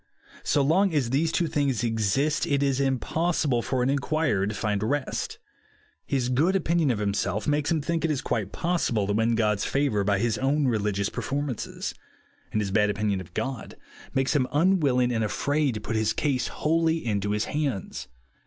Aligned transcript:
So 0.41 0.63
long 0.63 0.95
as 0.95 1.11
these 1.11 1.31
two 1.31 1.45
things 1.45 1.83
exist, 1.83 2.47
it 2.47 2.63
is 2.63 2.79
impossible 2.79 3.61
for 3.61 3.83
an 3.83 3.95
mquirer 3.95 4.49
to 4.49 4.55
find 4.55 4.81
rest. 4.81 5.37
His 6.07 6.27
good 6.29 6.55
opinion 6.55 6.91
ot 6.91 6.97
himself 6.97 7.47
makes 7.47 7.71
him 7.71 7.81
think 7.83 8.03
it 8.03 8.23
quite 8.23 8.51
possible 8.51 9.05
to 9.05 9.13
win 9.13 9.35
God's 9.35 9.63
favour 9.63 10.03
by 10.03 10.17
his 10.17 10.39
own 10.39 10.65
religious 10.67 11.09
perform 11.09 11.49
ances; 11.49 11.93
and 12.51 12.61
his 12.61 12.71
bad 12.71 12.89
opinion 12.89 13.21
of 13.21 13.35
God 13.35 13.75
makes 14.11 14.33
Lim 14.33 14.47
unwilling 14.51 15.11
and 15.11 15.23
afraid 15.23 15.75
to 15.75 15.79
put 15.81 15.95
his 15.95 16.13
case 16.13 16.49
OUR 16.49 16.49
RESTING 16.49 16.49
I'LACE 16.49 16.51
85 17.19 17.21
wholy 17.21 17.29
mto 17.29 17.33
his 17.35 17.45
hands. 17.45 18.07